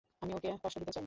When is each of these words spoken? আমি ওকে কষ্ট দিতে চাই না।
আমি 0.21 0.31
ওকে 0.33 0.49
কষ্ট 0.63 0.77
দিতে 0.77 0.91
চাই 0.91 0.95
না। 0.95 0.99